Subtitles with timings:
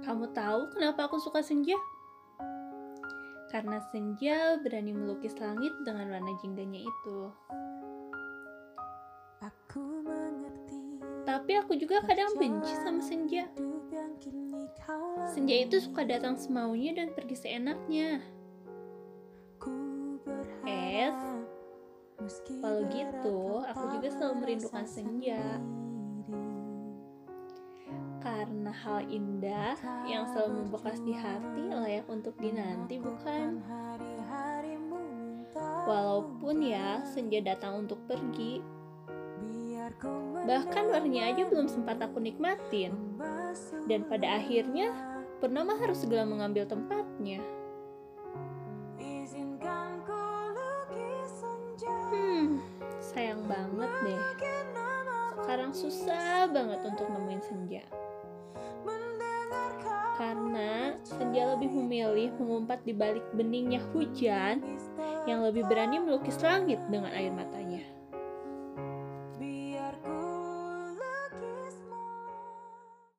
[0.00, 1.76] Kamu tahu kenapa aku suka senja?
[3.52, 7.18] Karena senja berani melukis langit dengan warna jingganya itu.
[9.44, 10.78] Aku mengerti
[11.28, 13.44] Tapi aku juga kadang benci sama senja.
[15.28, 18.24] Senja itu suka datang semaunya dan pergi seenaknya.
[20.64, 21.20] Es,
[22.60, 25.60] Kalau gitu, aku juga selalu merindukan senja.
[28.20, 29.74] Karena hal indah
[30.04, 33.64] yang selalu membekas di hati layak untuk dinanti, bukan?
[35.88, 38.60] Walaupun ya senja datang untuk pergi,
[40.46, 42.94] bahkan warnanya aja belum sempat aku nikmatin.
[43.88, 45.10] Dan pada akhirnya,
[45.40, 47.40] Purnama harus segera mengambil tempatnya.
[52.12, 52.60] Hmm,
[53.00, 54.20] sayang banget deh.
[55.40, 57.59] Sekarang susah banget untuk nemuin senja.
[60.20, 64.60] Karena senja lebih memilih mengumpat di balik beningnya hujan
[65.24, 67.80] yang lebih berani melukis langit dengan air matanya.